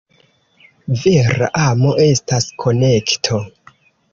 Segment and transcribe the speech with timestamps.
[1.01, 3.45] Vera amo estas konekto.